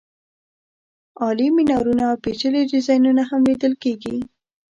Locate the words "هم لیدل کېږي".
3.29-4.15